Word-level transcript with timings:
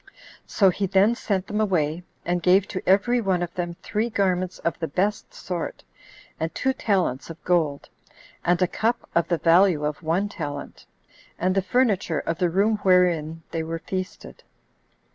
So 0.47 0.71
he 0.71 0.87
then 0.87 1.13
sent 1.13 1.45
them 1.45 1.61
away, 1.61 2.01
and 2.25 2.41
gave 2.41 2.67
to 2.69 2.81
every 2.89 3.21
one 3.21 3.43
of 3.43 3.53
them 3.53 3.75
three 3.83 4.09
garments 4.09 4.57
of 4.57 4.79
the 4.79 4.87
best 4.87 5.31
sort, 5.31 5.83
and 6.39 6.51
two 6.55 6.73
talents 6.73 7.29
of 7.29 7.43
gold, 7.43 7.87
and 8.43 8.59
a 8.63 8.67
cup 8.67 9.07
of 9.13 9.27
the 9.27 9.37
value 9.37 9.85
of 9.85 10.01
one 10.01 10.27
talent, 10.27 10.87
and 11.37 11.53
the 11.53 11.61
furniture 11.61 12.17
of 12.25 12.39
the 12.39 12.49
room 12.49 12.77
wherein 12.77 13.43
they 13.51 13.61
were 13.61 13.77
feasted. 13.77 14.41